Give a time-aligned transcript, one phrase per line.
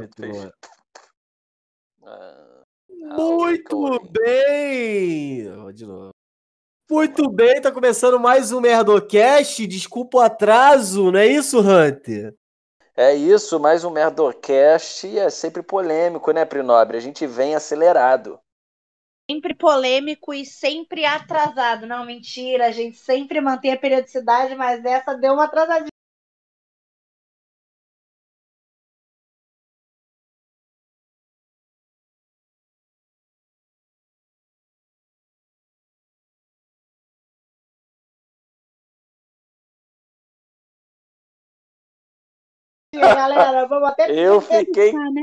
[0.00, 0.50] Felipe fez.
[2.02, 2.62] Ah,
[2.98, 5.72] Muito bem!
[5.74, 6.10] De novo.
[6.90, 9.66] Muito bem, tá começando mais um Merdocast.
[9.66, 12.34] Desculpa o atraso, não é isso, Hunter?
[12.96, 16.96] É isso, mais um Merdocast e é sempre polêmico, né, Prinobre?
[16.96, 18.40] A gente vem acelerado.
[19.30, 21.86] Sempre polêmico e sempre atrasado.
[21.86, 25.89] Não, mentira, a gente sempre mantém a periodicidade, mas essa deu uma atrasadinha.
[43.00, 44.92] Galera, vamos até Eu fiquei.
[44.92, 45.22] né,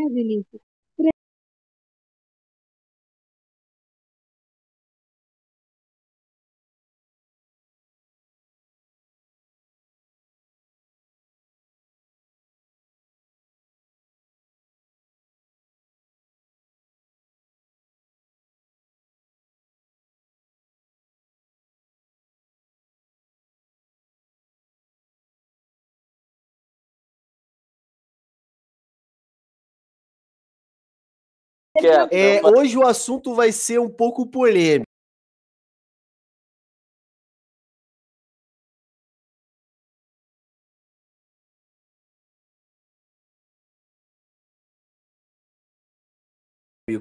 [31.82, 32.10] Vinícius?
[32.10, 34.86] Quieto, É, uma- hoje o assunto vai ser um pouco polêmico.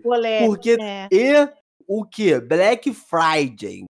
[0.02, 1.08] Polêmico, Porque é.
[1.12, 1.48] e
[1.86, 2.40] o que?
[2.40, 3.84] Black Friday.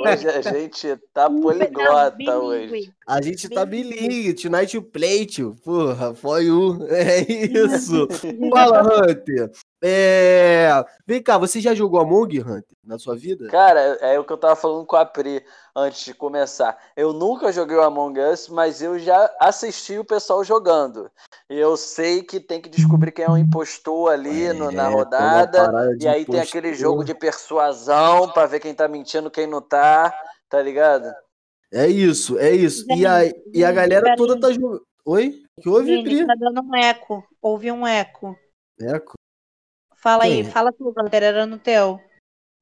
[0.00, 2.38] Hoje a gente tá Não, poliglota bilíngue.
[2.38, 2.92] hoje.
[3.06, 6.86] A gente tá bilingue, tonight plate, porra, foi o.
[6.92, 8.08] É isso.
[8.50, 9.50] Fala, Hunter.
[9.84, 10.68] É...
[11.04, 13.48] Vem cá, você já jogou Among Hunter na sua vida?
[13.48, 16.78] Cara, é o que eu tava falando com a Pri antes de começar.
[16.96, 21.10] Eu nunca joguei o Among Us, mas eu já assisti o pessoal jogando.
[21.50, 24.70] E eu sei que tem que descobrir quem é o impostor ali no- na É,
[24.70, 25.94] tem uma rodada.
[25.98, 26.40] E aí tem impostor.
[26.58, 30.14] aquele jogo de persuasão pra ver quem tá mentindo, quem não tá,
[30.48, 31.12] tá ligado?
[31.72, 32.84] É isso, é isso.
[32.92, 33.20] E a,
[33.52, 34.86] e a galera toda tá jogando.
[35.04, 35.42] Oi?
[35.60, 36.26] Que houve, Pri?
[36.26, 37.24] tá dando um eco.
[37.40, 38.36] Ouvi um eco.
[38.80, 39.14] Eco.
[40.02, 40.50] Fala aí, Quem?
[40.50, 42.02] fala tu, Walter, era no teu.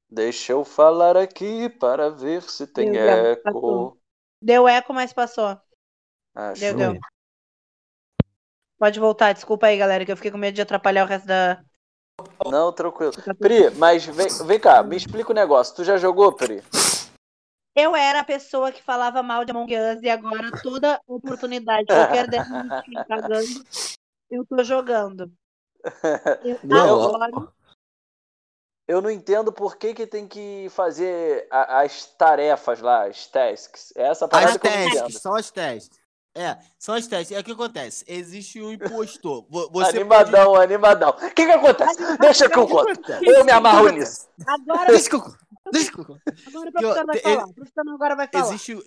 [0.07, 3.41] Deixa eu falar aqui para ver se tem Deu, eco.
[3.43, 3.97] passou.
[4.39, 5.57] Deu eco, mas passou.
[6.35, 6.61] Acho.
[6.61, 6.99] Deu, deu.
[8.77, 11.63] Pode voltar, desculpa aí, galera, que eu fiquei com medo de atrapalhar o resto da.
[12.45, 13.13] Não, tranquilo.
[13.39, 15.75] Pri, mas vem, vem cá, me explica o negócio.
[15.75, 16.61] Tu já jogou, Pri?
[17.75, 22.27] Eu era a pessoa que falava mal de Among Us e agora toda oportunidade, qualquer
[22.27, 23.65] 10 minutinhos pagando,
[24.29, 25.31] eu tô jogando.
[26.43, 27.53] Eu Não, adoro.
[28.87, 33.93] Eu não entendo por que, que tem que fazer a- as tarefas lá, as tasks.
[33.95, 35.11] É essa parada As que entendo.
[35.11, 35.99] são as testes.
[36.35, 37.35] É, são as testes.
[37.35, 38.03] É o que acontece.
[38.07, 39.45] Existe um impostor.
[39.49, 41.09] Vo- Você animadão, animadão.
[41.11, 42.17] O que, que acontece?
[42.17, 43.11] Deixa que eu conto.
[43.23, 44.27] Eu me amarro nisso.
[44.45, 44.91] Agora, Pode...
[44.91, 45.37] Deixa que eu conto.
[45.71, 46.21] Deixa que eu conto.
[46.47, 47.45] agora o professor vai falar.
[47.45, 48.45] O professor agora vai falar.
[48.47, 48.83] Existe, o-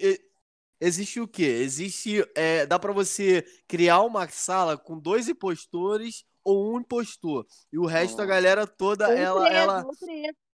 [0.80, 1.44] existe o quê?
[1.62, 2.26] Existe.
[2.34, 7.46] é, dá pra você criar uma sala com dois impostores ou um impostor.
[7.72, 9.44] E o resto, a galera toda, ela.
[9.46, 9.86] três, ela...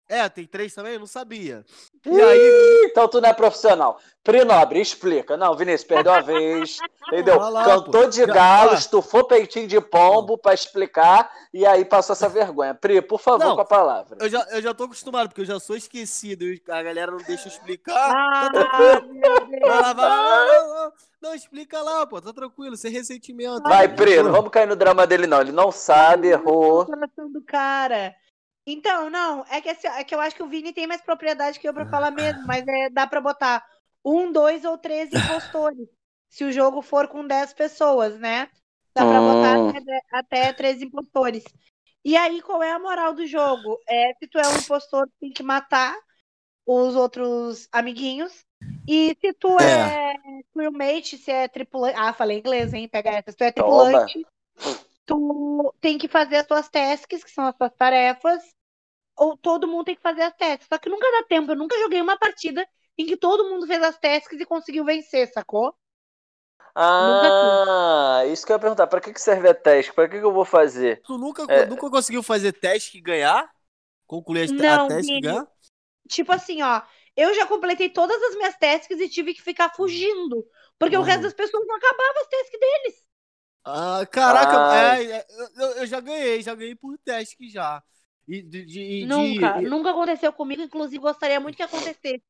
[0.10, 0.94] É, tem três também?
[0.94, 1.64] Eu não sabia.
[2.04, 2.90] E aí.
[2.90, 4.00] Então tu não é profissional.
[4.24, 5.38] Pri Nobre, explica.
[5.38, 6.80] Não, Vinícius, perdeu a vez.
[7.14, 7.40] Entendeu?
[7.40, 8.10] Lá, Cantou pô.
[8.10, 8.74] de galo, ó.
[8.74, 12.74] estufou peitinho de pombo pra explicar e aí passou essa vergonha.
[12.74, 14.18] Pri, por favor, Não, com a palavra.
[14.20, 16.46] Eu já, eu já tô acostumado, porque eu já sou esquecido.
[16.70, 17.94] A galera não deixa eu explicar.
[17.96, 19.62] Ah, tá meu Deus.
[19.62, 20.94] Vai lá, vai lá, vai lá.
[21.22, 22.22] Não, explica lá, pô.
[22.22, 23.62] Tá tranquilo, sem ressentimento.
[23.63, 24.31] Vai, Pri, não bom.
[24.31, 25.41] vamos cair no drama dele, não.
[25.41, 26.85] Ele não sabe, errou.
[26.85, 28.16] Do cara.
[28.66, 31.59] Então, não, é que, assim, é que eu acho que o Vini tem mais propriedade
[31.59, 33.66] que eu pra falar mesmo, mas é, dá pra botar
[34.06, 35.88] um, dois ou três impostores.
[36.29, 38.50] se o jogo for com 10 pessoas, né?
[38.94, 39.69] Dá pra botar Hum.
[39.69, 41.44] até, até três impostores.
[42.06, 43.79] E aí, qual é a moral do jogo?
[43.88, 45.97] É se tu é um impostor, tu tem que matar
[46.66, 48.46] os outros amiguinhos.
[48.92, 50.16] E se tu é,
[50.52, 51.96] crewmate, se é tripulante.
[51.96, 52.88] Ah, falei inglês, hein?
[52.90, 53.32] Pega essa.
[53.32, 54.06] Se tu é Toma.
[54.06, 54.26] tripulante,
[55.06, 58.44] tu tem que fazer as tuas tasks, que são as tuas tarefas.
[59.16, 60.68] Ou todo mundo tem que fazer as tasks.
[60.68, 61.52] Só que nunca dá tempo.
[61.52, 65.32] Eu nunca joguei uma partida em que todo mundo fez as tasks e conseguiu vencer,
[65.32, 65.76] sacou?
[66.74, 68.88] Ah, isso que eu ia perguntar.
[68.88, 69.94] Pra que, que serve a teste?
[69.94, 71.02] Pra que, que eu vou fazer?
[71.03, 71.66] Tu nunca, É.
[71.66, 73.50] nunca conseguiu fazer teste e ganhar?
[74.08, 75.47] Concluir as- Não, a teste e ganhar?
[76.08, 76.82] Tipo assim, ó.
[77.22, 80.46] Eu já completei todas as minhas tasks e tive que ficar fugindo.
[80.80, 81.04] Porque o Uhum.
[81.04, 83.08] resto das pessoas não acabava as tasks deles.
[83.64, 85.26] Ah, caraca, é, é,
[85.58, 87.84] eu, eu já ganhei, já ganhei por teste já.
[88.28, 92.24] E de, de- e de- Nunca, e- nunca aconteceu comigo, inclusive gostaria muito que acontecesse.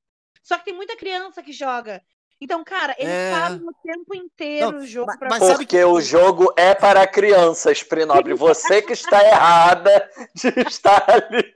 [0.43, 2.03] Só que tem muita criança que joga.
[2.41, 3.31] Então, cara, eles É.
[3.33, 6.73] falam o tempo inteiro Não, o jogo mas- pra mas sabe Porque o jogo é
[6.73, 8.33] para crianças, Prinobre.
[8.79, 11.51] Você que está errada de estar ali.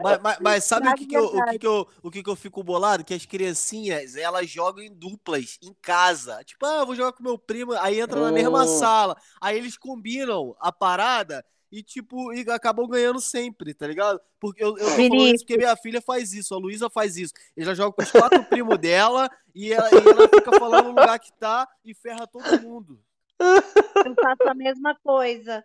[0.00, 2.30] Mas, mas- mas sabe o que, que eu, o, que, que, eu, o que, que
[2.30, 3.04] eu fico bolado?
[3.04, 6.42] Que as criancinhas, elas jogam em duplas, em casa.
[6.44, 8.78] Tipo, ah, eu vou jogar com meu primo, aí entra na mesma Hum.
[8.78, 9.16] sala.
[9.40, 14.20] Aí eles combinam a parada e, tipo, e acabam ganhando sempre, tá ligado?
[14.38, 17.32] Porque eu, eu tô falando isso porque minha filha faz isso, a Luísa faz isso.
[17.56, 21.18] Já joga com os quatro primos dela e ela, e ela fica falando no lugar
[21.18, 23.00] que tá e ferra todo mundo.
[23.40, 25.64] Eu faço a mesma coisa.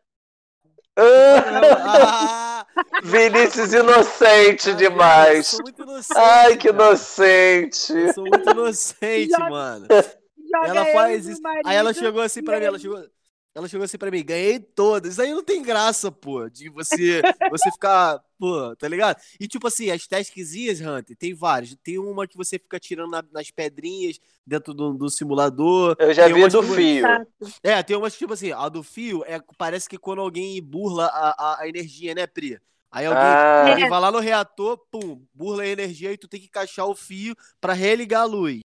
[0.96, 2.66] Ah,
[3.04, 5.48] Vinícius inocente Eu demais.
[5.48, 6.20] sou muito inocente.
[6.20, 7.94] Ai, que inocente.
[7.94, 9.88] Eu sou muito inocente, mano.
[9.90, 11.42] Joga Ela faz isso.
[11.66, 13.06] Aí ela chegou assim pra mim, ela chegou,
[13.58, 15.14] ela chegou assim pra mim, ganhei todas.
[15.14, 19.20] Isso aí não tem graça, pô, de você, você ficar, pô, tá ligado?
[19.40, 21.76] E tipo assim, as tasquezinhas, Hunter, tem várias.
[21.84, 25.96] Tem uma que você fica tirando na- nas pedrinhas dentro do, do simulador.
[25.98, 27.06] Eu já Tem vi do que- fio.
[27.64, 31.08] É, tem umas que, tipo assim, a do fio, é, parece que quando alguém burla
[31.08, 32.60] a, a, a energia, né, Pri?
[32.92, 36.40] Aí alguém, Ah, alguém vai lá no reator, pum, burla a energia e tu tem
[36.40, 38.60] que encaixar o fio pra religar a luz.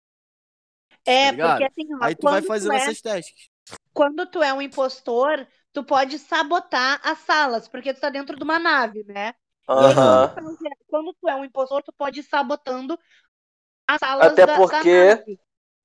[1.06, 1.59] É, tá ligado?
[1.59, 3.50] porque assim, ó, Aí tu vai fazendo é- essas tasks.
[4.00, 8.44] Quando tu é um impostor, tu pode sabotar as salas, porque tu tá dentro de
[8.46, 9.34] uma nave, né?
[9.75, 10.31] E aí, aham.
[10.90, 12.98] quando tu é- um impostor, tu pode ir sabotando
[13.86, 15.40] as salas Até da, porque- da nave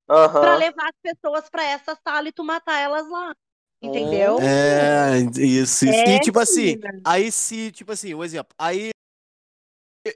[0.07, 0.59] pra Aham.
[0.59, 3.35] levar as pessoas pra essa sala e tu matar elas lá.
[3.83, 4.39] Entendeu?
[4.39, 5.85] É, isso, isso.
[5.87, 8.91] É, e tipo assim, aí se, tipo assim, um exemplo, aí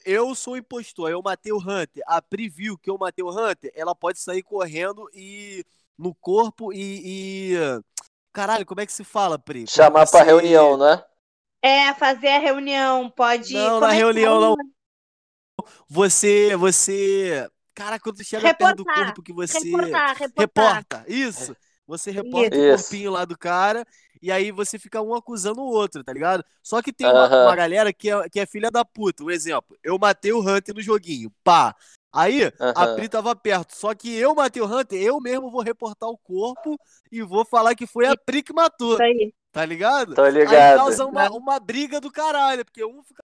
[0.04, 3.94] eu sou impostor, eu matei o Hunter, a preview que eu matei o Hunter, ela
[3.94, 5.64] pode sair correndo e
[5.98, 7.80] no corpo e, e-
[8.32, 9.60] caralho, como é que se fala, Pri?
[9.60, 11.02] Quando Chamar pra você- reunião, né?
[11.60, 13.52] É, fazer a reunião, pode.
[13.54, 14.56] Não, como na é que reunião fala?
[15.88, 20.74] Você, você, cara, quando tu chega perto do Reportar, corpo que você Reportar, reportar.
[20.76, 21.56] reporta, isso.
[21.86, 22.84] Você reporta o Isso.
[22.84, 23.82] corpinho lá do cara
[24.20, 26.44] e aí você fica um acusando o outro, tá ligado?
[26.62, 29.24] Só que tem uma, uma galera que é, que é filha da puta.
[29.24, 31.74] Um exemplo, eu matei o Hunter no joguinho, pá.
[32.12, 32.96] Aí a Aham.
[32.96, 36.76] Pri tava perto, só que eu matei o Hunter, eu mesmo vou reportar o corpo
[37.12, 39.34] e vou falar que foi a Pri que matou, Isso aí.
[39.52, 40.14] tá ligado?
[40.14, 40.74] Tô Aí ligado.
[40.74, 43.22] causa uma, uma briga do caralho, porque um fica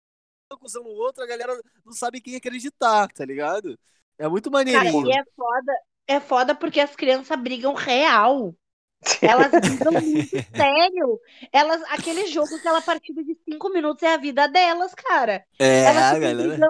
[0.52, 3.78] acusando o outro, a galera não sabe quem acreditar, tá ligado?
[4.18, 5.08] É muito Cara, maneirinho.
[5.08, 5.74] e é foda,
[6.08, 8.56] é foda porque as crianças brigam real.
[9.22, 11.20] Elas brigam muito sério.
[11.52, 15.44] Elas, aquele jogo, aquela partida de cinco minutos é a vida delas, cara.
[15.60, 16.68] É, Elas galera.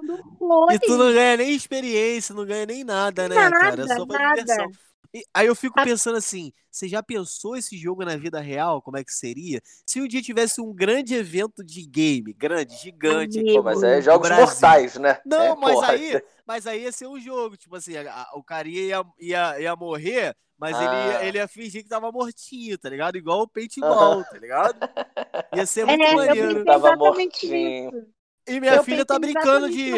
[0.72, 3.84] E tu não ganha nem experiência, não ganha nem nada, né, cara?
[3.84, 4.72] É só pra Nada, diversão.
[5.14, 8.82] E aí eu fico A- pensando assim, você já pensou esse jogo na vida real?
[8.82, 9.62] Como é que seria?
[9.86, 14.28] Se um dia tivesse um grande evento de game, grande, gigante, Pô, mas é jogos
[14.28, 14.46] Brasil.
[14.46, 15.20] mortais, né?
[15.26, 15.92] Não, É, mas porra.
[15.92, 19.60] aí, mas aí ia ser um jogo, tipo assim, a- a- o carinha ia, ia,
[19.62, 21.26] ia morrer, mas ele, ia, Ah.
[21.26, 23.16] ele ia fingir que tava mortinho, tá ligado?
[23.16, 24.80] Igual o paintball, tá ligado?
[25.56, 26.48] Ia ser muito É, eu maneiro.
[26.50, 27.92] pensei Tava mortinho.
[27.92, 28.08] nisso.
[28.48, 29.92] E minha Eu filha tá brincando de.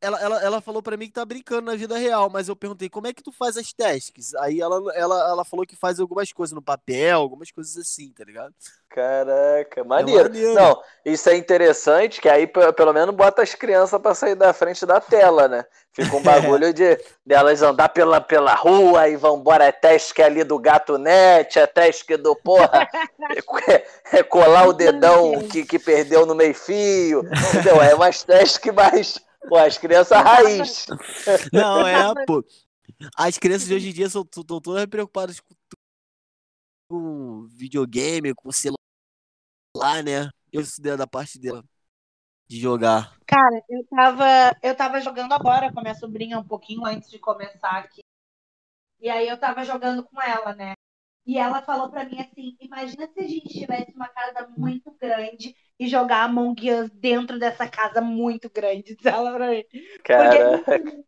[0.00, 2.88] Ela, ela, ela falou pra mim que tá brincando na vida real, mas eu perguntei
[2.88, 4.34] como é que tu faz as tasks.
[4.36, 8.22] Aí ela, ela, ela falou que faz algumas coisas no papel, algumas coisas assim, tá
[8.24, 8.54] ligado?
[8.90, 10.24] Caraca, maneiro.
[10.24, 10.54] maneiro.
[10.54, 14.52] Não, isso é interessante, que aí pe- pelo menos bota as crianças pra sair da
[14.52, 15.64] frente da tela, né?
[15.92, 20.58] Fica um bagulho de delas andar pela, pela rua e vambora, é task ali do
[20.58, 22.88] gato net, é task do porra,
[23.68, 27.82] é, é colar o dedão que, que perdeu no meio fio, entendeu?
[27.82, 30.86] É umas task mais, pô, as crianças raiz.
[31.52, 32.44] Não, é, pô.
[33.16, 35.54] As crianças de hoje em dia estão todas preocupadas com,
[36.88, 40.30] com videogame, com celular, né?
[40.52, 41.64] Eu estudei da parte dela
[42.48, 43.18] de jogar.
[43.26, 47.18] Cara, eu tava, eu tava jogando agora com a minha sobrinha um pouquinho antes de
[47.18, 48.02] começar aqui.
[49.00, 50.74] E aí eu tava jogando com ela, né?
[51.26, 55.54] E ela falou pra mim assim: imagina se a gente tivesse uma casa muito grande
[55.78, 58.96] e jogar Among Us dentro dessa casa muito grande.
[59.02, 59.64] Pra mim.
[60.02, 60.62] Caraca.
[60.64, 61.06] Porque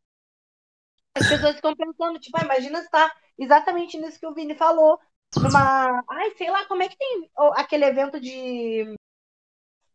[1.15, 4.99] as pessoas ficam pensando, tipo, ah, imagina se tá exatamente nisso que o Vini falou.
[5.37, 6.03] Numa.
[6.09, 8.95] Ai, sei lá, como é que tem aquele evento de.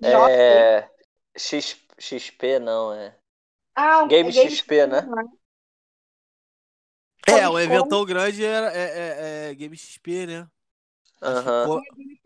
[0.02, 0.30] jogos?
[0.30, 0.90] É.
[1.36, 3.16] X, XP não, é.
[3.76, 5.00] Ah, um- Game é XP, né?
[7.26, 7.60] É, Comic o Con.
[7.60, 10.48] eventão grande era, é, é, é Game XP, né?
[11.22, 11.82] Aham.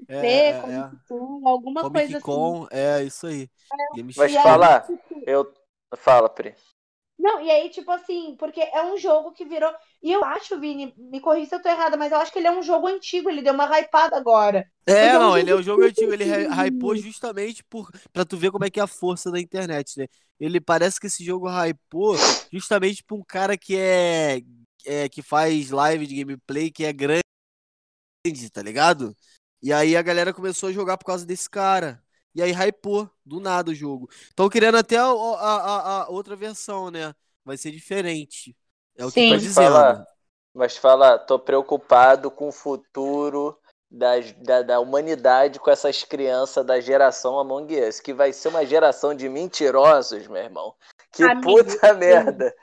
[0.09, 0.61] XP, É, é, é.
[0.61, 2.25] Comic Con, alguma Comic coisa assim.
[2.25, 3.49] Con, é isso aí.
[3.95, 5.53] Game Mas aí, falar, tipo, eu.
[5.95, 6.55] Fala, Pri.
[7.17, 9.73] Não, e aí, tipo assim, porque é um jogo que virou.
[10.03, 12.47] E eu acho, Vini, me corrija se eu tô errada, mas eu acho que ele
[12.47, 14.69] é um jogo antigo, ele deu uma hypada agora.
[14.85, 18.37] É, é um não, ele é um jogo antigo, ele hypou justamente por, pra tu
[18.37, 20.07] ver como é que é a força da internet, né?
[20.39, 22.15] Ele parece que esse jogo hypou
[22.51, 24.41] justamente pra um cara que é
[24.87, 27.21] é, que faz live de gameplay que é grande,
[28.51, 29.15] tá ligado?
[29.61, 32.01] E aí a galera começou a jogar por causa desse cara.
[32.33, 34.09] E aí hypou do nada o jogo.
[34.11, 37.13] Estão querendo até a, a, a, outra versão, né?
[37.43, 38.55] Vai ser diferente.
[38.95, 39.21] É o Sim.
[39.21, 39.73] que tá dizendo.
[39.73, 40.05] Falar,
[40.53, 43.57] mas fala, tô preocupado com o futuro
[43.89, 48.65] da, da, da, humanidade com essas crianças da geração Among Us, que vai ser uma
[48.65, 50.75] geração de mentirosos, meu irmão.
[51.11, 52.53] Que Amigo, puta merda.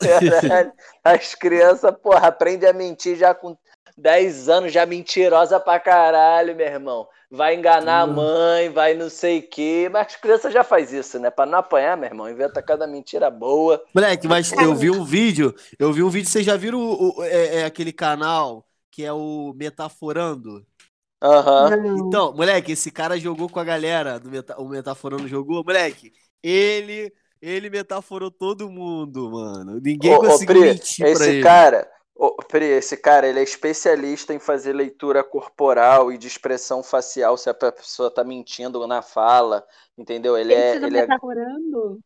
[1.02, 3.56] As crianças, porra, aprendem a mentir já com
[3.96, 7.08] 10 anos, já mentirosa pra caralho, meu irmão.
[7.30, 9.88] Vai enganar a mãe, vai não sei o quê.
[9.90, 11.30] Mas as crianças já faz isso, né?
[11.30, 12.30] Pra não apanhar, meu irmão.
[12.30, 13.82] Inventa cada mentira boa.
[13.94, 17.24] Moleque, mas eu vi um vídeo, eu vi um vídeo, vocês já viram o, o
[17.24, 20.64] é, é aquele canal que é o Metaforando?
[21.22, 21.76] Aham.
[21.76, 22.06] Uhum.
[22.06, 26.12] Então, moleque, esse cara jogou com a galera, do Meta, o Metaforando jogou, moleque.
[26.42, 29.80] Ele ele metaforou todo mundo, mano.
[29.82, 31.42] Ninguém ô, conseguiu ô, Pri, mentir esse ele.
[31.42, 36.82] cara, ô, Pri, esse cara, ele é especialista em fazer leitura corporal e de expressão
[36.82, 40.36] facial se a pessoa tá mentindo na fala, entendeu?
[40.36, 42.00] Ele esse é, ele é metaforando?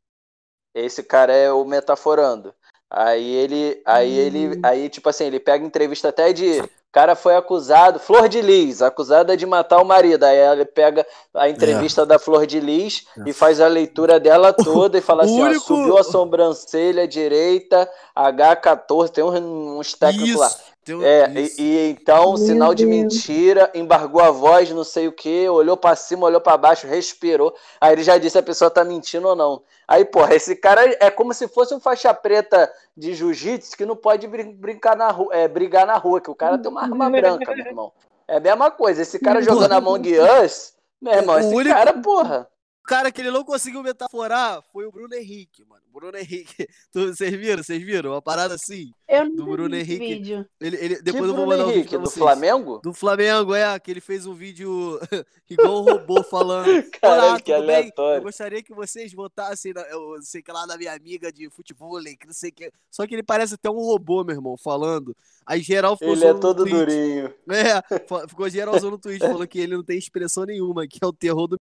[0.75, 0.85] É...
[0.85, 2.55] Esse cara é o metaforando.
[2.88, 4.23] Aí ele, aí hum.
[4.23, 6.61] ele, aí tipo assim, ele pega entrevista até de
[6.92, 10.25] cara foi acusado, Flor de Lis, acusada de matar o marido.
[10.25, 12.06] Aí ele pega a entrevista é.
[12.06, 13.30] da Flor de Lis é.
[13.30, 15.73] e faz a leitura dela toda e fala assim: único...
[15.73, 20.50] ó, subiu a sobrancelha direita, H14, tem uns técnicos lá.
[20.88, 21.02] Um...
[21.02, 25.49] É, e, e, então, Meu sinal de mentira, embargou a voz, não sei o que,
[25.49, 27.54] olhou para cima, olhou para baixo, respirou.
[27.80, 29.62] Aí ele já disse se a pessoa tá mentindo ou não.
[29.87, 33.96] Aí, porra, esse cara é como se fosse um faixa preta de jiu-jitsu que não
[33.96, 37.54] pode brincar na rua, é, brigar na rua, que o cara tem uma arma branca,
[37.54, 37.92] meu irmão.
[38.26, 39.02] É a mesma coisa.
[39.02, 41.75] Esse cara jogando Among Us, meu irmão, esse único...
[41.75, 42.49] cara, porra
[42.90, 45.80] cara que ele não conseguiu metaforar foi o Bruno Henrique, mano.
[45.92, 46.66] Bruno Henrique.
[46.92, 47.62] Vocês viram?
[47.62, 48.11] Vocês viram?
[48.11, 48.92] Uma parada assim?
[49.09, 50.14] Eu não do Bruno Henrique.
[50.14, 50.47] Vídeo.
[50.61, 52.80] Ele, ele, depois que eu vou mandar um vídeo Do Flamengo?
[52.82, 53.78] Do Flamengo, é.
[53.78, 54.99] Que ele fez um vídeo
[55.49, 56.66] igual um robô falando.
[57.00, 58.11] Caralho, Olá, que aleatório.
[58.11, 58.16] Bem?
[58.16, 61.97] Eu gostaria que vocês votassem, na, eu sei que lá, na minha amiga de futebol,
[62.02, 62.73] que não sei que.
[62.90, 65.16] Só que ele parece até um robô, meu irmão, falando.
[65.47, 67.32] Aí geral ficou Ele é todo durinho.
[67.50, 71.06] É, ficou geral usando o tweet, falando que ele não tem expressão nenhuma, que é
[71.06, 71.56] o terror do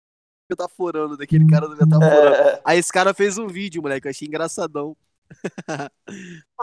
[0.49, 2.35] metaforando, daquele cara do metaforando.
[2.35, 2.61] É.
[2.65, 4.95] Aí esse cara fez um vídeo, moleque, eu achei engraçadão.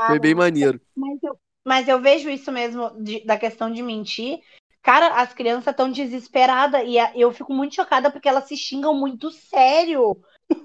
[0.06, 0.80] Foi bem maneiro.
[0.96, 4.40] Mas eu, mas eu vejo isso mesmo de, da questão de mentir.
[4.82, 8.94] Cara, as crianças estão desesperadas e a, eu fico muito chocada porque elas se xingam
[8.94, 10.16] muito sério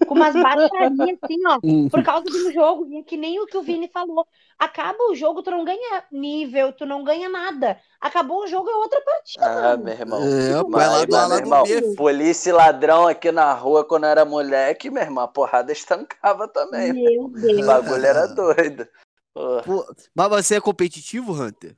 [0.08, 1.60] com umas baixarias assim, ó,
[1.90, 2.86] por causa do jogo.
[2.88, 4.26] E é que nem o que o Vini falou.
[4.58, 7.80] Acaba o jogo, tu não ganha nível, tu não ganha nada.
[8.00, 9.46] Acabou o jogo, é outra partida.
[9.46, 10.22] Ah, meu irmão.
[10.22, 11.96] É, vai lá, lá, meu irmão.
[11.96, 16.94] Polícia e ladrão aqui na rua quando era moleque, meu irmão, a porrada estancava também.
[16.94, 17.62] Meu Deus.
[17.62, 18.88] O bagulho era doido.
[19.34, 21.76] Pô, mas você é competitivo, Hunter?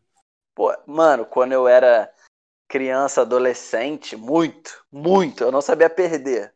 [0.56, 2.12] Pô, mano, quando eu era
[2.68, 6.53] criança, adolescente, muito, muito, eu não sabia perder.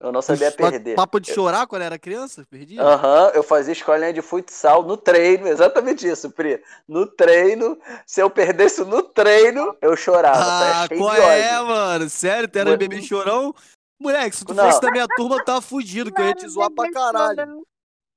[0.00, 0.96] Eu não sabia perder.
[0.96, 2.46] Papo de chorar quando era criança?
[2.50, 2.80] Perdia?
[2.80, 6.62] Aham, uhum, eu fazia escolinha de futsal no treino, exatamente isso, Pri.
[6.88, 10.38] No treino, se eu perdesse no treino, eu chorava.
[10.42, 12.08] Ah, qual é, mano?
[12.08, 13.54] Sério, tu era bebê chorão?
[14.00, 14.64] Moleque, se tu não.
[14.64, 17.62] fosse da minha turma, eu tava fugido, que eu ia te zoar pra caralho.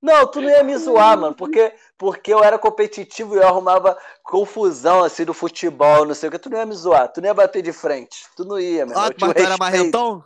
[0.01, 3.97] Não, tu não ia me zoar, mano, porque, porque eu era competitivo e eu arrumava
[4.21, 6.39] confusão, assim, do futebol, não sei o que.
[6.39, 8.25] Tu não ia me zoar, tu não ia bater de frente.
[8.35, 8.99] Tu não ia, mano.
[8.99, 10.23] Ah, mas tu era marrentão?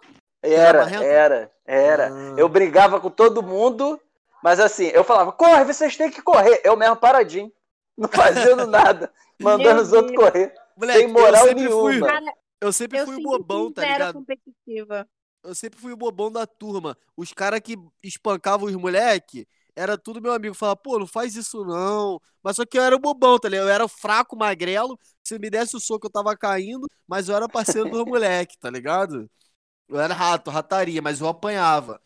[0.54, 2.14] Era, era, era.
[2.14, 2.36] Ah.
[2.38, 4.00] Eu brigava com todo mundo,
[4.44, 6.62] mas assim, eu falava, corre, vocês têm que correr.
[6.64, 7.52] Eu mesmo paradinho,
[7.98, 10.54] não fazendo nada, mandando os outros correr.
[10.76, 12.10] Moleque, sem moral eu nenhuma.
[12.10, 14.14] Fui, eu sempre eu fui o bobão, tá ligado?
[14.14, 15.08] Competitiva.
[15.44, 16.98] Eu sempre fui o bobão da turma.
[17.16, 20.56] Os caras que espancavam os moleque, era tudo meu amigo.
[20.56, 22.20] Falava, pô, não faz isso não.
[22.44, 23.68] Mas só que eu era o bobão, tá ligado?
[23.68, 25.00] Eu era fraco, magrelo.
[25.24, 26.88] Se me desse o soco, eu tava caindo.
[27.08, 29.30] Mas eu era parceiro do moleque, tá ligado?
[29.88, 32.02] Eu era rato, rataria, mas eu apanhava.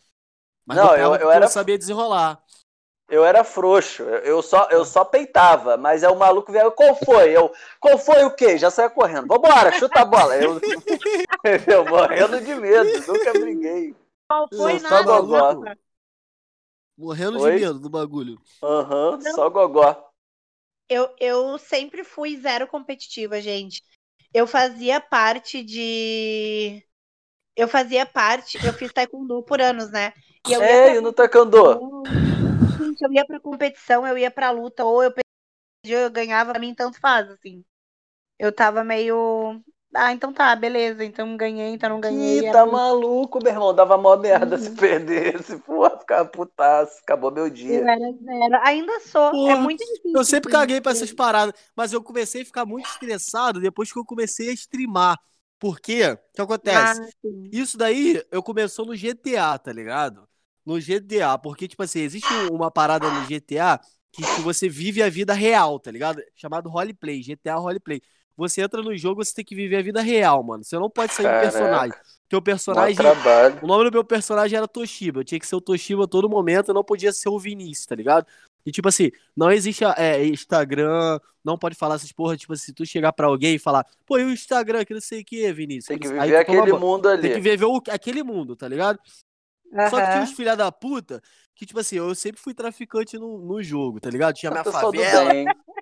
[0.66, 1.46] Mas não, eu, eu era.
[1.46, 2.42] Eu sabia desenrolar.
[3.10, 7.32] Eu era frouxo, eu só, eu só peitava, mas é o maluco veio, qual foi?
[7.32, 8.58] Eu, qual foi o quê?
[8.58, 9.28] Já saia correndo.
[9.28, 10.34] Vambora, chuta a bola.
[10.38, 10.62] Eu,
[11.68, 13.94] eu morrendo de medo, nunca briguei.
[14.30, 14.88] Qual foi eu, nada?
[14.88, 15.62] Só gogó.
[16.98, 17.56] Morrendo Oi?
[17.56, 18.40] de medo do bagulho.
[18.64, 20.10] Aham, uhum, só gogó.
[20.88, 23.84] Eu, eu sempre fui zero competitiva, gente.
[24.34, 26.82] Eu fazia parte de
[27.56, 30.14] eu fazia parte, eu fiz taekwondo por anos, né?
[30.48, 31.02] E eu é, pra...
[31.02, 32.04] no taekwondo.
[32.78, 36.60] Gente, eu ia pra competição, eu ia pra luta, ou eu perdia, eu ganhava, pra
[36.60, 37.64] mim tanto faz, assim.
[38.40, 39.62] Eu tava meio
[39.94, 41.04] Ah, então tá, beleza.
[41.04, 42.40] Então ganhei, então não ganhei.
[42.40, 42.72] Ih, é tá tudo.
[42.72, 43.74] maluco, meu irmão.
[43.74, 44.62] Dava mó merda Uhum.
[44.64, 45.58] se perdesse.
[45.60, 47.00] Porra, ficava putaço.
[47.04, 47.80] Acabou meu Eu dia.
[47.88, 48.60] era zero.
[48.66, 49.34] Ainda sou.
[49.48, 50.12] é Porra, muito difícil.
[50.14, 53.92] Eu sempre assim, caguei pra essas paradas, mas eu comecei a ficar muito estressado depois
[53.92, 55.18] que eu comecei a streamar.
[55.62, 56.08] Por quê?
[56.08, 57.00] O que acontece?
[57.00, 57.28] Ah.
[57.52, 60.28] Isso daí eu começou no GTA, tá ligado?
[60.66, 63.80] No GTA, porque, tipo assim, existe um- uma parada no GTA
[64.12, 66.20] que, que você vive a vida real, tá ligado?
[66.36, 68.02] Chamado roleplay, GTA roleplay.
[68.36, 70.64] Você entra no jogo, você tem que viver a vida real, mano.
[70.64, 71.48] Você não pode sair Caraca.
[71.48, 71.98] do personagem.
[72.28, 72.96] Teu personagem.
[73.62, 75.20] O nome do meu personagem era Toshiba.
[75.20, 77.86] Eu tinha que ser o Toshiba a todo momento, eu não podia ser o Vinícius,
[77.86, 78.26] tá ligado?
[78.66, 82.74] E tipo assim, não existe é, Instagram, não pode falar essas porra, tipo assim, se
[82.74, 85.52] tu chegar pra alguém e falar, pô, e o Instagram, que não sei o que,
[85.54, 85.86] Vinícius.
[85.88, 87.22] Tem que Aí viver toma aquele mundo ali.
[87.22, 89.00] Tem que viver o- aquele mundo, tá ligado?
[89.90, 91.22] Só que tinha uns filha da puta
[91.56, 94.34] que, tipo assim, eu sempre fui traficante no, no jogo, tá ligado?
[94.36, 95.32] Tinha minha favela,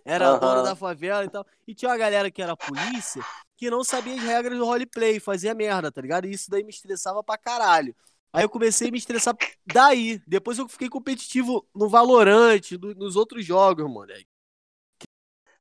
[0.05, 0.39] era Aham.
[0.39, 1.45] dono da favela e tal.
[1.67, 3.23] E tinha uma galera que era polícia
[3.57, 6.25] que não sabia as regras do roleplay, fazia merda, tá ligado?
[6.25, 7.95] E isso daí me estressava pra caralho.
[8.31, 10.19] Aí eu comecei a me estressar daí.
[10.27, 14.27] Depois eu fiquei competitivo no Valorant, no- nos outros jogos, moleque.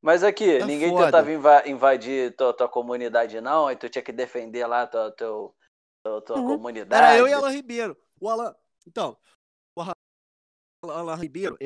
[0.01, 1.07] Mas aqui, Tá ninguém foda.
[1.07, 3.67] tentava inva- invadir tua, tua comunidade, não?
[3.67, 5.55] Aí tu tinha que defender lá tua, teu,
[6.05, 6.47] tua, tua Uhum.
[6.57, 7.03] comunidade.
[7.03, 7.97] Era eu e Alan Ribeiro.
[8.21, 8.55] O Alan.
[8.87, 9.17] Então,
[9.77, 9.95] o Alan-
[10.85, 11.57] Alan Ribeiro.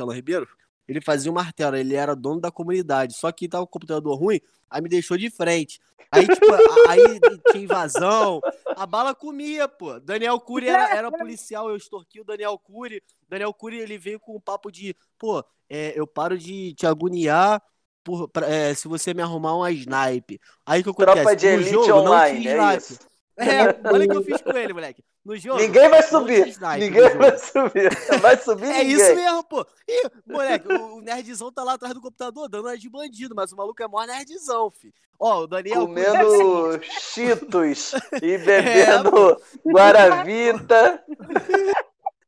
[0.00, 0.48] Alan Ribeiro,
[0.88, 3.16] ele fazia o martelo, ele era dono da comunidade.
[3.16, 5.80] Só que tava com o computador ruim, aí me deixou de frente.
[6.10, 6.44] Aí, tipo,
[6.88, 7.18] aí
[7.50, 8.38] tinha invasão,
[8.76, 9.98] a bala comia, pô.
[9.98, 13.02] Daniel Cury era, era policial, eu extorqui o Daniel Cury.
[13.28, 17.62] Daniel Cury, ele veio com um papo de, pô, é, eu paro de te agoniar
[18.04, 20.38] por, pra- é, se você me arrumar uma snipe.
[20.66, 21.14] Aí que acontece?
[21.22, 22.76] Tropa de No elite jogo não online, tinha é snipe.
[22.92, 22.98] isso.
[23.38, 25.02] É, olha o que eu fiz com ele, moleque.
[25.24, 25.60] No jogo.
[25.60, 26.48] Ninguém vai não subir.
[26.48, 27.90] snipe Ninguém vai subir.
[28.20, 28.90] Vai subir É ninguém.
[28.96, 29.64] isso mesmo, pô.
[29.88, 33.52] Ih, moleque, o, o nerdzão tá lá atrás do computador dando uma de bandido, mas
[33.52, 34.92] o maluco é mó nerdzão, fi.
[35.20, 35.86] Ó, o Daniel.
[35.86, 41.04] Cunha é o Comendo seguinte, cheetos e É, bebendo Guaravita.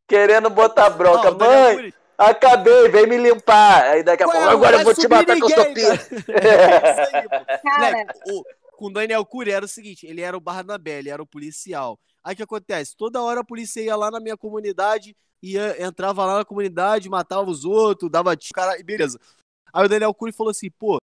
[0.07, 1.31] querendo botar ó, bronca.
[1.31, 3.83] o Daniel Mãe, Cunha- acabei, vem me limpar.
[3.85, 5.75] Aí daqui a Ué, pouco, não agora eu vou te matar que eu sou ninguém,
[5.75, 6.25] pi.
[6.33, 7.45] É isso aí, pô.
[7.63, 8.45] Cara, Moleque, o,
[8.77, 11.99] com o Daniel Cury era o seguinte, ele era o Barnabé, ele era o policial.
[12.25, 12.97] Aí o que acontece?
[12.97, 17.51] Toda hora a polícia ia lá na minha comunidade, ia, entrava lá na comunidade, matava
[17.51, 19.21] os outros, dava tiro, cara, e beleza.
[19.73, 20.99] Aí o Daniel Cury falou assim, pô,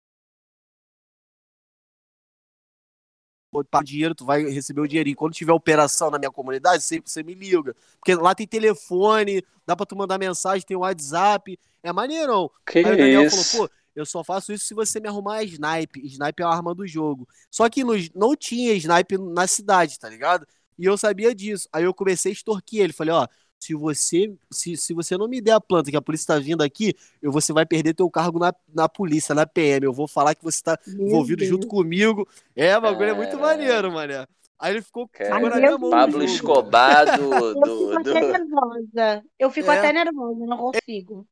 [3.69, 5.15] paga dinheiro, tu vai receber o dinheirinho.
[5.17, 7.75] Quando tiver operação na minha comunidade, você, você me liga.
[7.99, 11.59] Porque lá tem telefone, dá pra tu mandar mensagem, tem WhatsApp.
[11.81, 12.49] É maneirão.
[12.65, 13.43] Que Aí o Daniel isso?
[13.51, 16.05] falou, pô, eu só faço isso se você me arrumar a snipe.
[16.05, 17.27] Snipe é a arma do jogo.
[17.49, 20.45] Só que no- não tinha snipe na cidade, tá ligado?
[20.79, 21.67] E eu sabia disso.
[21.73, 22.93] Aí eu comecei a extorquir ele.
[22.93, 23.27] Falei, ó,
[23.59, 26.61] se você, se, se você não me der a planta que a polícia tá vindo
[26.63, 29.85] aqui, eu, você vai perder teu cargo na, na polícia, na PM.
[29.85, 31.49] Eu vou falar que você tá meu envolvido Deus.
[31.49, 32.25] junto comigo.
[32.55, 33.59] É, o bagulho é muito Caralho.
[33.59, 34.25] maneiro, mané.
[34.57, 35.89] Aí ele ficou, ficou na minha mão.
[35.89, 36.23] Pablo.
[36.23, 37.33] Escobar do.
[37.33, 39.23] Eu do, fico do- até nervosa.
[39.37, 39.77] Eu fico É.
[39.79, 41.27] até nervosa, não consigo.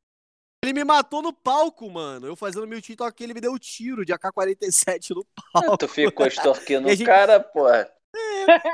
[0.64, 2.26] Ele me matou no palco, mano.
[2.28, 5.78] Eu fazendo meu TikTok, ele me deu um tiro de AK-47 no palco.
[5.78, 7.90] Tu ficou extorquindo o gente- cara, porra.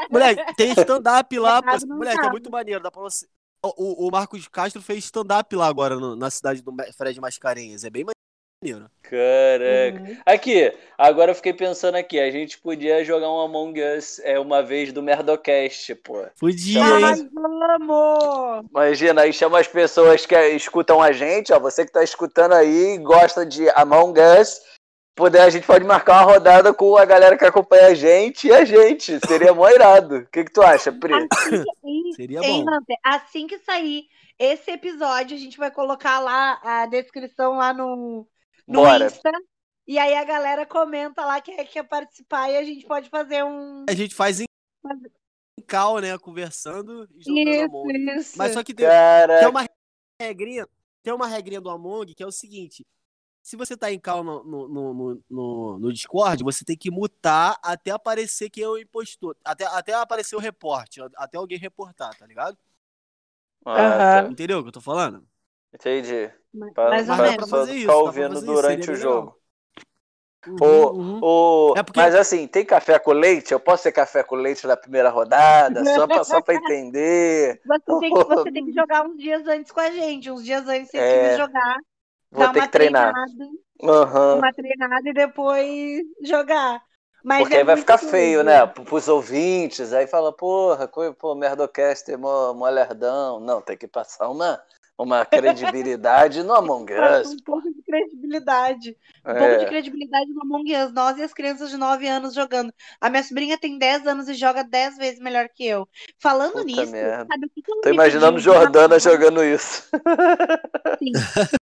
[0.09, 1.61] Moleque, tem stand-up lá.
[1.85, 2.31] não Moleque, é tava.
[2.31, 2.81] muito maneiro.
[2.81, 3.25] Dá pra você...
[3.63, 7.83] o, o, Marcos Castro fez stand-up lá agora no- na cidade do Fred Mascarenhas.
[7.83, 8.89] É bem maneiro.
[9.01, 9.99] Caraca.
[10.09, 10.17] Uhum.
[10.25, 14.63] Aqui, agora eu fiquei pensando aqui, a gente podia jogar um Among Us é, uma
[14.63, 16.25] vez do Merdocast, pô.
[16.39, 17.29] Podia, Ai, hein?
[17.33, 18.65] vamos!
[18.71, 22.93] Imagina, aí chama as pessoas que escutam a gente, ó, você que tá escutando aí
[22.95, 24.61] e gosta de Among Us,
[25.15, 28.53] poder, a gente pode marcar uma rodada com a galera que acompanha a gente e
[28.53, 30.17] a gente, seria mó irado.
[30.17, 31.13] O que que tu acha, Pri?
[31.13, 32.65] Assim, que- Seria bom.
[33.03, 38.27] Assim que sair esse episódio, a gente vai colocar lá a descrição lá no,
[38.67, 39.05] no Bora.
[39.05, 39.31] Insta.
[39.85, 43.85] E aí a galera comenta lá que quer participar e a gente pode fazer um.
[43.89, 44.45] A gente faz em
[45.57, 46.17] em cal, né?
[46.17, 48.15] Conversando e jogando Isso, Among.
[48.17, 48.37] isso.
[48.37, 48.87] Mas só que tem,
[49.39, 49.65] tem uma
[50.19, 50.67] regrinha,
[51.03, 52.85] tem uma regrinha do Among que é o seguinte:
[53.43, 54.67] se você tá em cal no, no,
[55.29, 59.35] no, no- Discord, você tem que mutar até aparecer quem é o impostor.
[59.43, 62.57] Até, até aparecer o reporte, até alguém reportar, tá ligado?
[63.65, 64.27] Ah, tá.
[64.31, 65.27] Entendeu o que eu tô falando?
[65.73, 66.31] entendi.
[66.73, 68.95] Pra, Mais ou Mas pra pra pessoa fazer isso, pra ouvindo fazer isso, durante o
[68.95, 69.43] jogo.
[70.45, 71.77] Uhum, Ô, uhum.
[71.77, 73.53] É porque- Mas assim, tem café com leite?
[73.53, 75.83] Eu posso ser café com leite na primeira rodada?
[76.03, 77.61] Só pra, só pra entender.
[77.65, 80.29] Você tem, que, você tem que jogar uns dias antes com a gente.
[80.29, 81.77] Uns dias antes você tem É, que jogar,
[82.33, 83.13] Vou ter que treinar.
[83.13, 83.51] treinada,
[83.83, 84.37] Aham.
[84.39, 86.81] uma treinada e depois jogar.
[87.23, 88.11] Mas Porque é aí vai ficar doido.
[88.11, 88.65] feio, né?
[88.67, 89.93] Pro- Pros ouvintes.
[89.93, 93.39] Aí fala, porra, pô, Merdocaster, mó, mó lerdão.
[93.39, 94.61] Não, tem que passar uma,
[94.97, 96.85] uma credibilidade no Among
[97.23, 97.31] Us.
[97.31, 98.97] um pouco de credibilidade.
[99.25, 99.39] Um É.
[99.39, 100.91] pouco de credibilidade no Among Us.
[100.91, 102.73] Nós e as crianças de 9 anos jogando.
[102.99, 105.87] A minha sobrinha tem 10 anos e joga 10 vezes melhor que eu.
[106.21, 107.25] Falando Puta nisso, merda.
[107.31, 109.87] sabe o que ela Tô imaginando Jordana jogando isso.
[110.99, 111.11] Sim.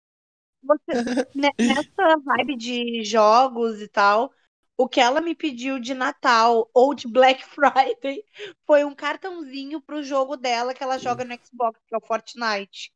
[0.71, 4.33] Você- ne- nessa vibe de jogos e tal,
[4.77, 8.25] o que ela me pediu de Natal ou de Black Friday
[8.67, 12.93] foi um cartãozinho pro jogo dela que ela joga no Xbox, que é o Fortnite.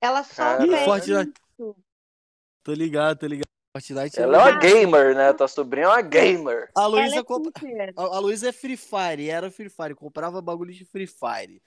[0.00, 1.40] Ela só pede Fortnite.
[1.58, 1.76] isso.
[2.64, 3.46] Tô ligado, tô ligado.
[3.74, 5.32] Fortnite Ela é uma gamer, né?
[5.32, 6.70] Tua sobrinha é uma gamer.
[6.74, 7.46] A Luísa é comp...
[7.96, 11.62] a, a Luísa é Free Fire, era Free Fire, comprava bagulho de Free Fire.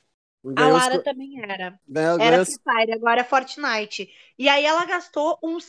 [0.56, 1.80] A os Lara co- também era.
[1.88, 4.10] ganhou- Era ganhou os- Free Fire, agora é Fortnite.
[4.38, 5.66] E aí ela gastou uns.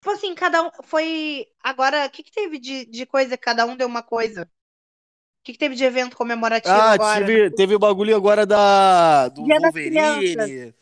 [0.00, 0.70] Tipo assim, cada um.
[0.84, 1.46] Foi.
[1.62, 3.36] Agora, o que, que teve de, de coisa?
[3.36, 4.42] Cada um deu uma coisa.
[4.44, 7.28] O que, que teve de evento comemorativo Ah, agora?
[7.28, 10.74] tive, teve o bagulho agora da do Dia das Wolverine.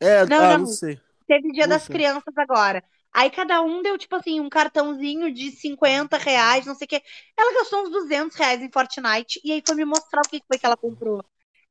[0.00, 0.58] É, Não, ah, não.
[0.58, 1.00] não sei.
[1.26, 1.88] Teve Dia Não das sei.
[1.88, 2.84] Crianças agora.
[3.12, 7.02] Aí cada um deu, tipo assim, um cartãozinho de 50 reais, não sei o quê.
[7.36, 10.58] Ela gastou uns 200 reais em Fortnite e aí foi me mostrar o que foi
[10.58, 11.24] que ela comprou.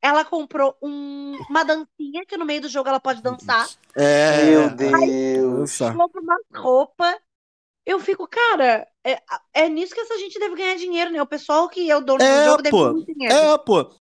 [0.05, 3.67] Ela comprou um- uma dancinha que no meio do jogo ela pode dançar.
[3.95, 5.79] É, Meu Deus.
[5.79, 7.19] Compra uma roupa.
[7.83, 9.19] Eu fico, cara, é,
[9.51, 11.19] é nisso que essa gente deve ganhar dinheiro, né?
[11.19, 12.81] O pessoal que é o dono É, do jogo deve pô.
[12.83, 13.35] ganhar muito dinheiro.
[13.35, 13.95] É, pô.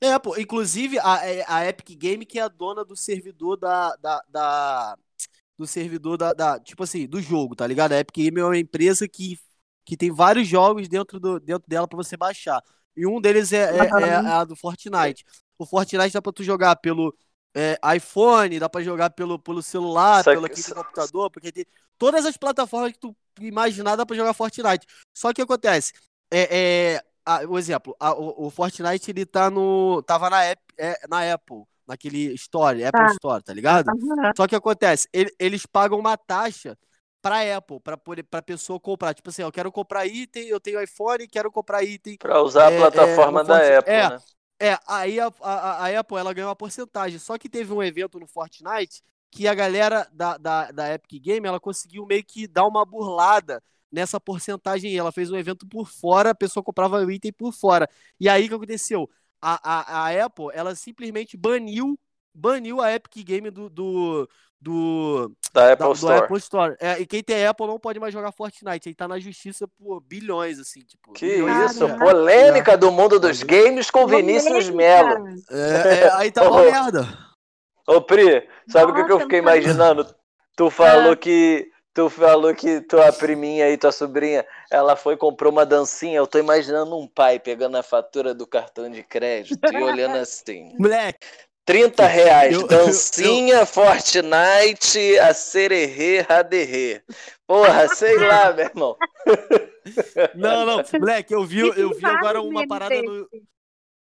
[0.00, 0.38] É, pô.
[0.38, 3.94] Inclusive, a, é, a Epic Game, que é a dona do servidor da.
[3.96, 4.98] da, da-
[5.58, 7.92] do servidor da, da- Tipo assim, do jogo, tá ligado?
[7.92, 9.38] A Epic Game é uma empresa que,
[9.84, 12.62] que tem vários jogos dentro, do, dentro dela pra você baixar.
[12.98, 15.24] E um deles é, é, é a do Fortnite.
[15.56, 17.14] O Fortnite dá pra tu jogar pelo
[17.54, 21.64] é, iPhone, dá pra jogar pelo, pelo celular, Só pelo aqui do computador, porque tem
[21.96, 24.86] todas as plataformas que tu imaginar dá pra jogar Fortnite.
[25.16, 25.92] Só que acontece,
[26.30, 30.62] é, é, a- o exemplo, a- o, o Fortnite ele tá no, tava na, app,
[30.76, 33.12] é, na Apple, naquele Store, Apple Tá.
[33.12, 33.88] Store, tá ligado?
[33.88, 34.32] Aham.
[34.36, 36.76] Só que acontece, ele- eles pagam uma taxa
[37.28, 39.14] pra Apple, poder, pra pessoa comprar.
[39.14, 42.18] Tipo assim, eu quero comprar item, eu tenho iPhone, quero comprar item.
[42.18, 44.08] Pra usar É, a plataforma é, da Forti- Apple, é.
[44.10, 44.18] né?
[44.60, 47.18] É, aí a, a, a Apple ela ganhou uma porcentagem.
[47.18, 51.46] Só que teve um evento no Fortnite que a galera da, da, da Epic Game
[51.46, 54.96] ela conseguiu meio que dar uma burlada nessa porcentagem.
[54.96, 57.88] Ela fez um evento por fora, a pessoa comprava o item por fora.
[58.18, 59.08] E aí o que aconteceu?
[59.40, 61.98] A, a, a Apple ela simplesmente baniu
[62.34, 64.28] baniu a Epic Game do, do,
[64.60, 66.18] do, Da da- Apple do Store.
[66.24, 66.76] Apple Store.
[66.80, 68.88] É, e quem tem Apple não pode mais jogar Fortnite.
[68.88, 71.12] Aí tá na justiça por bilhões, assim, tipo.
[71.12, 75.28] Que bilhões isso, polêmica do mundo dos games com Vinícius Melo.
[75.50, 77.06] É, é, aí tá uma merda.
[77.86, 80.06] Ô, Pri, sabe o que, que eu fiquei imaginando?
[80.56, 81.16] Tu falou Ah.
[81.16, 81.70] que.
[81.94, 86.18] Tu falou que tua priminha aí, tua sobrinha, ela foi e comprou uma dancinha.
[86.18, 90.76] Eu tô imaginando um pai pegando a fatura do cartão de crédito e olhando assim.
[90.78, 91.26] Moleque,
[91.68, 97.02] 30 reais, Eu- eu- dancinha, Fortnite, a sererê, raderê.
[97.46, 98.96] Porra, sei lá, meu irmão.
[100.34, 103.28] não, não, moleque, eu vi, eu vi agora uma parada no.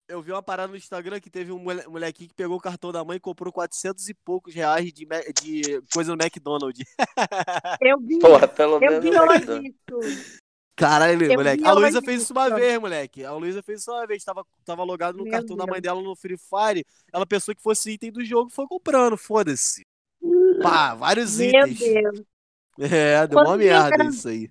[0.08, 2.90] Eu vi uma parada no Instagram que teve um mole- molequinho que pegou o cartão
[2.90, 5.06] da mãe e comprou 400 e poucos reais de,
[5.40, 6.82] de coisa no McDonald's.
[7.80, 9.04] Eu vi, Porra, pelo eu menos.
[9.04, 10.39] vi hoje isso.
[10.80, 11.62] Caralho, Eu moleque.
[11.64, 13.22] A Luísa fez isso uma vez, moleque.
[13.22, 14.24] A Luísa fez isso uma vez.
[14.24, 15.94] Tava, tava logado no Meu cartão da mãe Deus.
[15.94, 16.86] dela no Free Fire.
[17.12, 19.16] Ela pensou que fosse item do jogo e foi comprando.
[19.18, 19.86] Foda-se.
[20.62, 21.78] Pá, vários Meu itens.
[21.78, 22.22] Deus.
[22.82, 24.08] É, deu uma merda eram?
[24.08, 24.50] isso aí.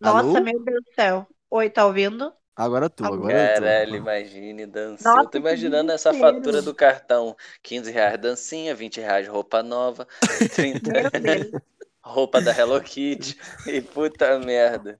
[0.00, 0.40] Nossa, Alô?
[0.40, 1.26] meu Deus do céu.
[1.50, 2.32] Oi, tá ouvindo?
[2.54, 3.60] Agora tu, agora tu.
[3.60, 5.06] Caralho, imagine dança.
[5.06, 6.36] Nossa, eu tô imaginando essa desespero.
[6.36, 7.36] fatura do cartão.
[7.62, 10.08] 15 reais dancinha, 20 reais roupa nova,
[10.54, 11.62] 30 Meu Deus.
[12.06, 13.36] Roupa da Hello Kitty.
[13.66, 14.98] E puta merda.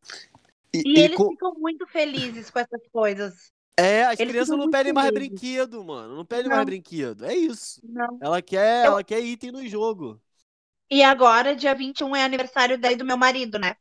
[0.84, 3.52] E, eles co- ficam muito felizes com essas coisas.
[3.78, 5.12] É, as eles crianças não pedem mais felizes.
[5.12, 6.16] brinquedo, mano.
[6.16, 6.56] Não pedem Não.
[6.56, 7.24] mais brinquedo.
[7.26, 7.82] É isso.
[7.82, 8.20] Não.
[8.20, 10.20] Ela quer, Eu- ela quer item no jogo.
[10.90, 13.76] E agora, dia 21, é aniversário daí do meu marido, né?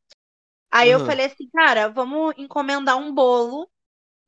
[0.71, 1.05] Aí eu Aham.
[1.05, 3.69] falei assim, cara, vamos encomendar um bolo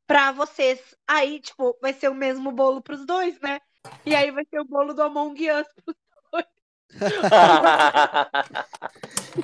[0.08, 0.80] pra vocês.
[1.08, 3.60] Aí, tipo, vai ser o mesmo bolo pros dois, né?
[4.06, 5.68] E aí vai ser o bolo do Among Us.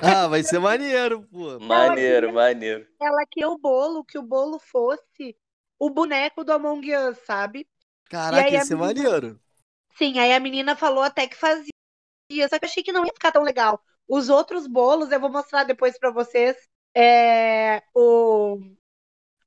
[0.02, 1.58] Ah, vai ser maneiro, pô.
[1.60, 2.86] maneiro, maneiro.
[3.00, 5.36] Ela quer o bolo, que o bolo fosse
[5.78, 7.68] o boneco do Among Us, sabe?
[8.08, 9.40] Caraca, ia ser menina- maneiro.
[9.96, 11.68] Sim, aí a menina falou até que fazia,
[12.48, 13.80] só que eu achei que não ia ficar tão legal.
[14.08, 16.56] Os outros bolos, eu vou mostrar depois pra vocês.
[16.96, 18.58] É, o,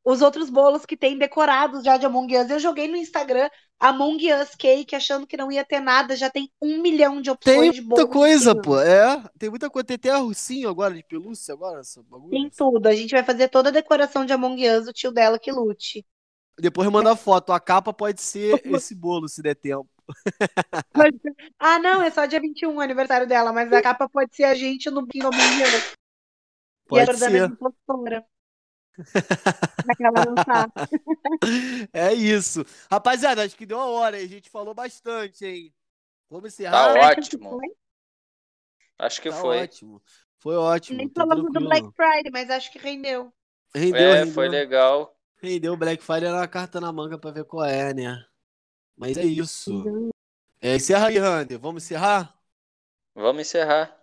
[0.09, 2.49] os outros bolos que tem decorados já de Among Us.
[2.49, 6.15] Eu joguei no Instagram Among Us Cake, achando que não ia ter nada.
[6.15, 8.13] Já tem um milhão de opções Tem de muita bolo.
[8.13, 8.61] coisa, disponível.
[8.61, 8.79] pô.
[8.79, 9.85] É, tem muita coisa.
[9.85, 12.29] Tem até ursinho agora de pelúcia agora, essa bagulho.
[12.29, 12.87] Tem tudo.
[12.87, 16.05] A gente vai fazer toda a decoração de Among Us, o tio dela que lute.
[16.57, 17.51] Depois manda foto.
[17.51, 19.89] A capa pode ser esse bolo, se der tempo.
[21.59, 24.55] ah, não, é só dia 21 o aniversário dela, mas a capa pode ser a
[24.55, 25.69] gente no Bingo Mundial.
[26.87, 27.35] Pode e a ser.
[27.35, 28.25] é impostora.
[29.89, 30.67] Aquela não tá.
[31.93, 32.63] É isso.
[32.91, 34.25] Rapaziada, acho que deu a hora, hein?
[34.25, 35.73] A gente falou bastante, hein?
[36.29, 36.93] Vamos Tá encerrar?
[37.09, 37.61] ótimo.
[38.99, 39.57] Acho que Tá foi.
[39.63, 40.01] ótimo.
[40.39, 40.97] Foi ótimo.
[40.97, 41.59] Nem tá falamos do.
[41.67, 43.33] Black Friday, mas acho que rendeu.
[43.73, 44.33] Rendeu, É, rendeu.
[44.33, 45.15] foi legal.
[45.41, 48.25] Rendeu o Black Friday era uma carta na manga pra ver qual é, né?
[48.97, 49.83] Mas é isso.
[50.61, 51.59] É, encerra aí, Hunter.
[51.59, 52.35] Vamos encerrar?
[53.15, 54.01] Vamos encerrar.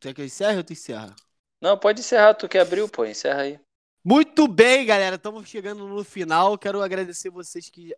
[0.00, 1.14] Quer que eu encerre ou tu encerra?
[1.60, 3.60] Não, pode encerrar, tu que abriu, pô, encerra aí.
[4.04, 5.16] Muito bem, galera.
[5.16, 6.56] Estamos chegando no final.
[6.56, 7.94] Quero agradecer vocês que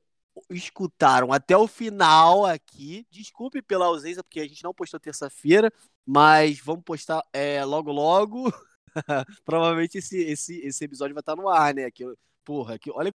[0.49, 3.07] escutaram até o final aqui.
[3.11, 5.73] Desculpe pela ausência, porque a gente não postou terça-feira,
[6.07, 8.53] mas vamos postar é, logo logo.
[9.44, 11.90] Provavelmente esse, esse, esse episódio vai estar no ar, né?
[11.90, 12.05] Que,
[12.44, 13.12] porra, que, olha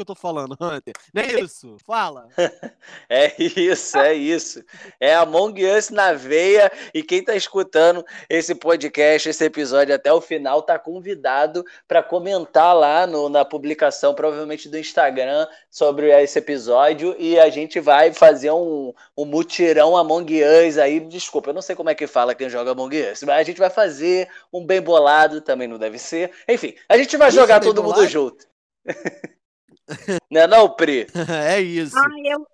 [0.00, 0.94] que eu tô falando, Hunter.
[1.12, 1.76] Não é isso?
[1.86, 2.28] Fala.
[3.08, 4.62] É isso, é isso.
[4.98, 6.70] É Among Us na veia.
[6.94, 12.74] E quem tá escutando esse podcast, esse episódio até o final, tá convidado para comentar
[12.74, 17.14] lá no- na publicação, provavelmente do Instagram, sobre esse episódio.
[17.18, 21.00] E a gente vai fazer um, um mutirão Among Us aí.
[21.00, 23.58] Desculpa, eu não sei como é que fala quem joga Among Us, mas a gente
[23.58, 26.30] vai fazer um bem bolado, também não deve ser.
[26.48, 28.46] Enfim, a gente vai Isso, jogar todo mundo junto.
[30.30, 31.06] não é não, Pri?
[31.46, 31.96] é isso.
[31.98, 32.46] Ah, eu,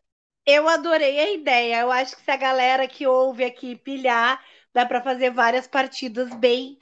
[0.46, 1.80] eu adorei a ideia.
[1.80, 4.42] Eu acho que se a galera que ouve aqui pilhar,
[4.74, 6.78] dá pra fazer várias partidas bem,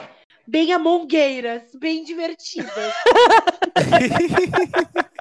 [0.47, 2.95] bem amongueiras, bem divertidas.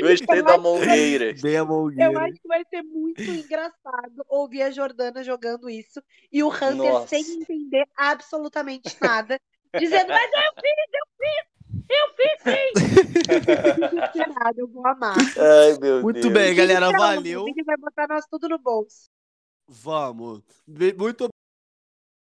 [0.00, 1.34] Gostei da Mongueira.
[1.40, 2.20] Bem a Eu Mongueira.
[2.20, 7.08] acho que vai ser muito engraçado ouvir a Jordana jogando isso e o Hunter Nossa.
[7.08, 9.40] sem entender absolutamente nada,
[9.78, 11.53] dizendo, mas eu fiz, eu fiz,
[11.90, 12.94] eu fiz sim.
[14.56, 15.16] Eu vou amar.
[15.18, 16.32] Ai, meu Muito Deus.
[16.32, 16.90] bem, galera.
[16.90, 17.42] Valeu.
[17.42, 19.04] O Vini vai botar nós tudo no bolso.
[19.68, 20.42] Vamos.
[20.96, 21.28] Muito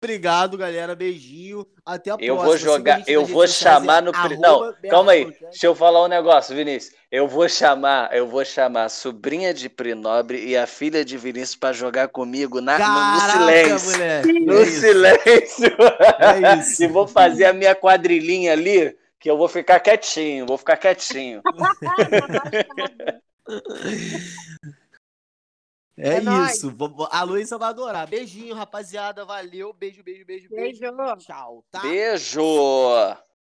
[0.02, 0.94] obrigado, galera.
[0.94, 1.66] Beijinho.
[1.84, 2.44] Até a Eu próxima.
[2.44, 4.12] vou Siga a jogar, eu vou chamar no.
[4.38, 5.24] Não, calma aí.
[5.24, 5.50] Podcast.
[5.50, 6.94] Deixa eu falar um negócio, Vinícius.
[7.10, 11.56] Eu vou chamar, eu vou chamar a sobrinha de Prinobre e a filha de Vinícius
[11.56, 13.90] pra jogar comigo na, no- no, Caraca, silêncio.
[13.92, 14.32] moleque.
[14.40, 15.76] No É silêncio.
[16.80, 20.76] É e vou fazer a minha quadrilhinha ali, que eu vou ficar quietinho, vou ficar
[20.76, 21.40] quietinho.
[25.96, 26.76] É, É isso.
[27.10, 28.08] A Luísa vai adorar.
[28.08, 29.24] Beijinho, rapaziada.
[29.24, 29.72] Valeu.
[29.72, 30.80] Beijo, beijo, beijo, beijo.
[30.80, 31.16] Beijo.
[31.18, 31.80] Tchau, tá?
[31.82, 32.42] Beijo!